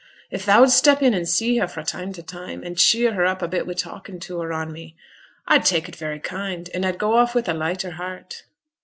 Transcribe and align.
If 0.31 0.45
thou'd 0.47 0.71
step 0.71 1.03
in 1.03 1.13
and 1.13 1.29
see 1.29 1.57
her 1.59 1.67
fra' 1.67 1.83
time 1.83 2.11
to 2.13 2.23
time, 2.23 2.63
and 2.63 2.75
cheer 2.75 3.13
her 3.13 3.23
up 3.27 3.43
a 3.43 3.47
bit 3.47 3.67
wi' 3.67 3.73
talkin' 3.75 4.19
to 4.21 4.41
her 4.41 4.51
on 4.51 4.71
me, 4.71 4.95
I'd 5.47 5.63
tak' 5.63 5.87
it 5.87 5.95
very 5.95 6.19
kind, 6.19 6.71
and 6.73 6.83
I'd 6.87 6.97
go 6.97 7.17
off 7.17 7.35
wi' 7.35 7.43
a 7.45 7.53
lighter 7.53 7.91
heart.' 7.91 8.45